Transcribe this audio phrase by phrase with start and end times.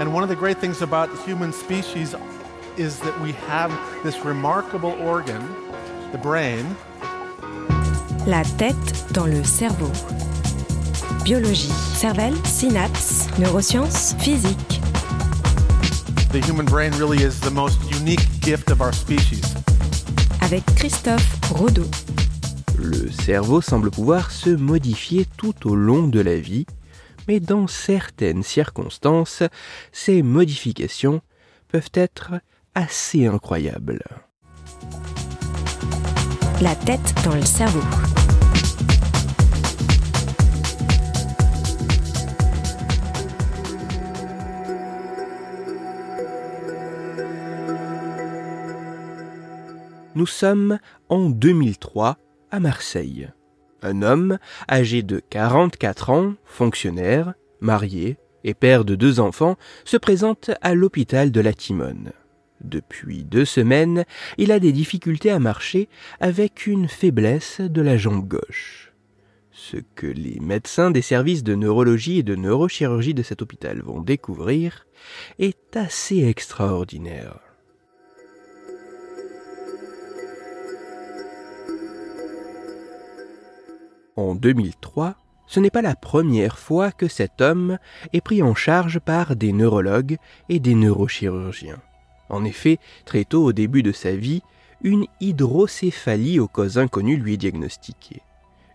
[0.00, 2.14] And one of the great things about the human species
[2.76, 3.70] is that we have
[4.02, 5.42] this remarkable organ,
[6.10, 6.64] the brain.
[8.26, 9.90] La tête dans le cerveau.
[11.24, 14.80] Biologie, cervelle, synapses, neurosciences, physique.
[16.32, 19.54] The human brain really is the most unique gift of our species.
[20.40, 21.86] Avec Christophe Rodeau.
[22.78, 26.66] Le cerveau semble pouvoir se modifier tout au long de la vie,
[27.28, 29.42] mais dans certaines circonstances,
[29.92, 31.20] ces modifications
[31.68, 32.32] peuvent être
[32.74, 34.02] assez incroyables.
[36.60, 37.80] La tête dans le cerveau.
[50.14, 50.78] Nous sommes
[51.08, 52.18] en 2003
[52.50, 53.30] à Marseille.
[53.82, 54.38] Un homme
[54.70, 61.32] âgé de 44 ans, fonctionnaire, marié et père de deux enfants, se présente à l'hôpital
[61.32, 62.12] de la Timone.
[62.60, 64.04] Depuis deux semaines,
[64.38, 65.88] il a des difficultés à marcher
[66.20, 68.92] avec une faiblesse de la jambe gauche.
[69.50, 74.00] Ce que les médecins des services de neurologie et de neurochirurgie de cet hôpital vont
[74.00, 74.86] découvrir
[75.40, 77.51] est assez extraordinaire.
[84.16, 85.14] En 2003,
[85.46, 87.78] ce n'est pas la première fois que cet homme
[88.12, 90.18] est pris en charge par des neurologues
[90.50, 91.80] et des neurochirurgiens.
[92.28, 94.42] En effet, très tôt au début de sa vie,
[94.82, 98.20] une hydrocéphalie aux causes inconnues lui est diagnostiquée.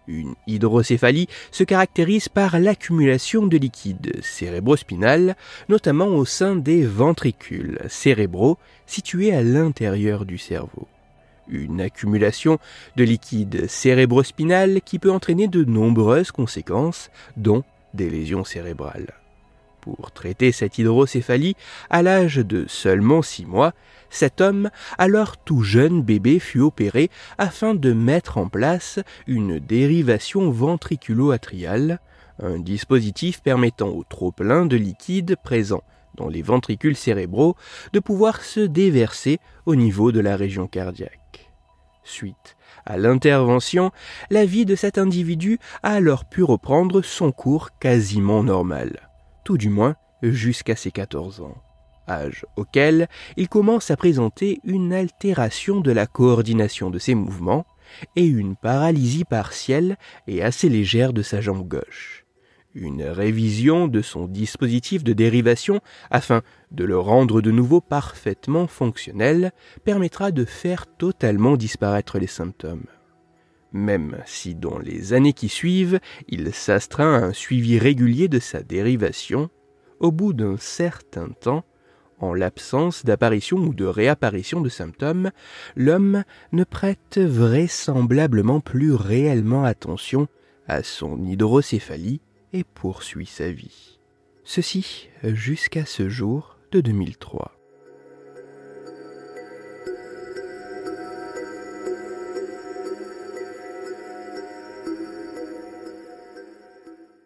[0.08, 5.36] Une hydrocéphalie se caractérise par l'accumulation de liquide cérébrospinal,
[5.70, 10.88] notamment au sein des ventricules cérébraux situés à l'intérieur du cerveau
[11.50, 12.60] une accumulation
[12.96, 19.14] de liquide cérébrospinal qui peut entraîner de nombreuses conséquences, dont des lésions cérébrales.
[19.82, 21.56] Pour traiter cette hydrocéphalie,
[21.90, 23.74] à l'âge de seulement six mois,
[24.10, 30.52] cet homme, alors tout jeune bébé, fut opéré afin de mettre en place une dérivation
[30.52, 32.00] ventriculo-atriale,
[32.42, 35.84] un dispositif permettant au trop-plein de liquide présent
[36.16, 37.56] dans les ventricules cérébraux
[37.94, 41.47] de pouvoir se déverser au niveau de la région cardiaque.
[42.08, 43.92] Suite à l'intervention,
[44.30, 49.10] la vie de cet individu a alors pu reprendre son cours quasiment normal,
[49.44, 51.62] tout du moins jusqu'à ses 14 ans,
[52.08, 57.66] âge auquel il commence à présenter une altération de la coordination de ses mouvements
[58.16, 59.98] et une paralysie partielle
[60.28, 62.27] et assez légère de sa jambe gauche
[62.74, 65.80] une révision de son dispositif de dérivation
[66.12, 66.42] afin
[66.72, 69.52] de le rendre de nouveau parfaitement fonctionnel
[69.84, 72.86] permettra de faire totalement disparaître les symptômes.
[73.74, 78.64] Même si dans les années qui suivent, il s'astreint à un suivi régulier de sa
[78.64, 79.50] dérivation,
[80.00, 81.66] au bout d'un certain temps,
[82.20, 85.32] en l'absence d'apparition ou de réapparition de symptômes,
[85.76, 90.28] l'homme ne prête vraisemblablement plus réellement attention
[90.68, 92.22] à son hydrocéphalie
[92.54, 94.00] et poursuit sa vie.
[94.44, 97.54] Ceci jusqu'à ce jour de 2003.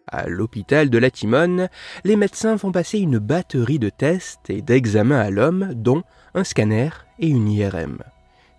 [0.07, 1.69] À l'hôpital de la Timone,
[2.03, 6.03] les médecins font passer une batterie de tests et d'examens à l'homme, dont
[6.33, 6.89] un scanner
[7.19, 7.99] et une IRM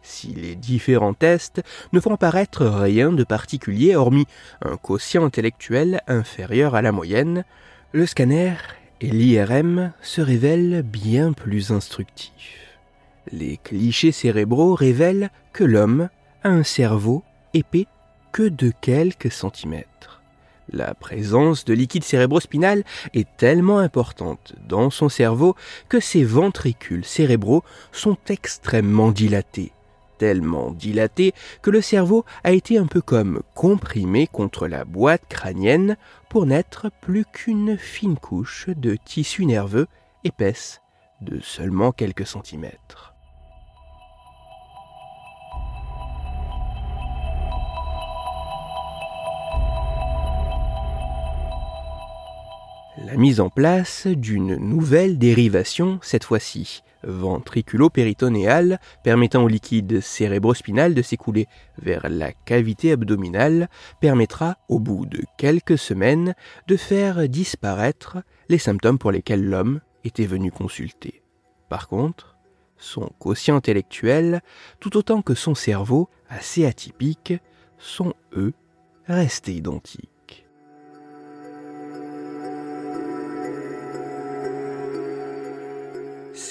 [0.03, 4.27] si les différents tests ne font paraître rien de particulier hormis
[4.65, 7.45] un quotient intellectuel inférieur à la moyenne,
[7.93, 8.55] le scanner
[9.01, 12.79] et l'IRM se révèlent bien plus instructifs.
[13.31, 16.09] Les clichés cérébraux révèlent que l'homme
[16.43, 17.23] a un cerveau
[17.55, 17.87] épais
[18.33, 20.23] que de quelques centimètres.
[20.73, 25.55] La présence de liquide cérébrospinal est tellement importante dans son cerveau
[25.89, 29.73] que ses ventricules cérébraux sont extrêmement dilatés
[30.19, 35.97] tellement dilaté que le cerveau a été un peu comme comprimé contre la boîte crânienne
[36.29, 39.87] pour n'être plus qu'une fine couche de tissu nerveux
[40.25, 40.81] épaisse
[41.21, 43.12] de seulement quelques centimètres.
[52.99, 61.01] La mise en place d'une nouvelle dérivation cette fois-ci, ventriculo-péritonéale permettant au liquide cérébrospinal de
[61.01, 61.47] s'écouler
[61.79, 66.35] vers la cavité abdominale permettra, au bout de quelques semaines,
[66.69, 68.19] de faire disparaître
[68.51, 71.23] les symptômes pour lesquels l'homme était venu consulter.
[71.71, 72.37] Par contre,
[72.77, 74.43] son quotient intellectuel,
[74.81, 77.33] tout autant que son cerveau, assez atypique,
[77.79, 78.53] sont, eux,
[79.07, 80.12] restés identiques.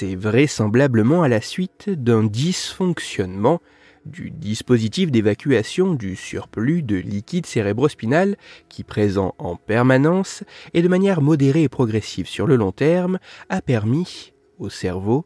[0.03, 3.61] Vraisemblablement à la suite d'un dysfonctionnement
[4.05, 8.35] du dispositif d'évacuation du surplus de liquide cérébrospinal
[8.67, 10.43] qui, présent en permanence
[10.73, 13.19] et de manière modérée et progressive sur le long terme,
[13.49, 15.25] a permis au cerveau,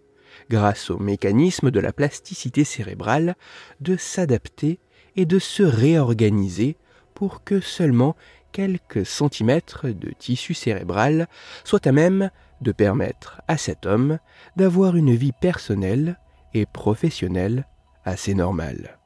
[0.50, 3.36] grâce au mécanisme de la plasticité cérébrale,
[3.80, 4.80] de s'adapter
[5.16, 6.76] et de se réorganiser
[7.14, 8.16] pour que seulement
[8.56, 11.28] quelques centimètres de tissu cérébral
[11.66, 12.32] soient à même
[12.62, 14.18] de permettre à cet homme
[14.56, 16.18] d'avoir une vie personnelle
[16.54, 17.68] et professionnelle
[18.06, 18.98] assez normale.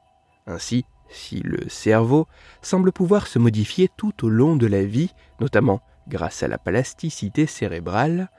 [0.46, 2.28] Ainsi, si le cerveau
[2.62, 7.46] semble pouvoir se modifier tout au long de la vie, notamment grâce à la plasticité
[7.46, 8.30] cérébrale,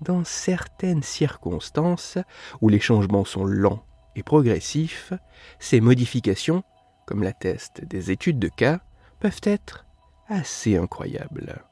[0.00, 2.16] dans certaines circonstances
[2.60, 3.82] où les changements sont lents
[4.14, 5.14] et progressifs,
[5.58, 6.62] ces modifications,
[7.06, 8.78] comme l'attestent des études de cas,
[9.18, 9.84] peuvent être
[10.30, 11.62] assez incroyables.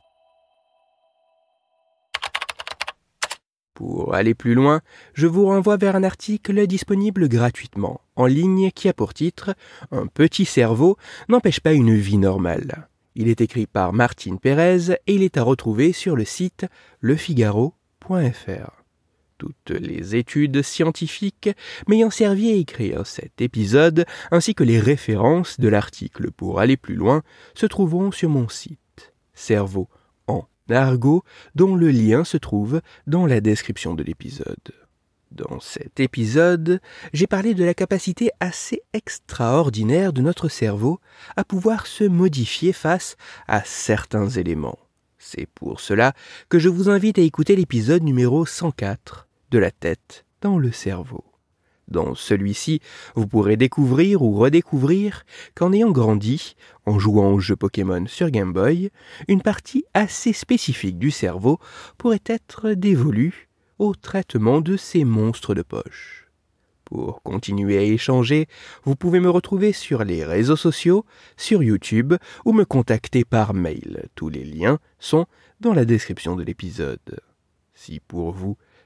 [3.74, 4.80] Pour aller plus loin,
[5.14, 9.54] je vous renvoie vers un article disponible gratuitement en ligne qui a pour titre
[9.92, 10.96] Un petit cerveau
[11.28, 12.88] n'empêche pas une vie normale.
[13.14, 16.66] Il est écrit par Martine Pérez et il est à retrouver sur le site
[17.00, 18.77] lefigaro.fr.
[19.38, 21.50] Toutes les études scientifiques
[21.86, 26.96] m'ayant servi à écrire cet épisode, ainsi que les références de l'article pour aller plus
[26.96, 27.22] loin,
[27.54, 28.78] se trouveront sur mon site
[29.34, 29.88] cerveau
[30.74, 31.24] argot
[31.54, 34.56] dont le lien se trouve dans la description de l'épisode.
[35.30, 36.80] Dans cet épisode,
[37.12, 41.00] j'ai parlé de la capacité assez extraordinaire de notre cerveau
[41.36, 44.78] à pouvoir se modifier face à certains éléments.
[45.18, 46.14] C'est pour cela
[46.48, 51.24] que je vous invite à écouter l'épisode numéro 104 de la tête dans le cerveau.
[51.88, 52.80] Dans celui-ci,
[53.14, 55.24] vous pourrez découvrir ou redécouvrir
[55.54, 56.54] qu'en ayant grandi,
[56.84, 58.90] en jouant au jeu Pokémon sur Game Boy,
[59.26, 61.58] une partie assez spécifique du cerveau
[61.96, 63.48] pourrait être dévolue
[63.78, 66.28] au traitement de ces monstres de poche.
[66.84, 68.48] Pour continuer à échanger,
[68.84, 71.04] vous pouvez me retrouver sur les réseaux sociaux,
[71.36, 72.14] sur YouTube
[72.44, 74.08] ou me contacter par mail.
[74.14, 75.26] Tous les liens sont
[75.60, 77.20] dans la description de l'épisode.
[77.74, 78.56] Si pour vous,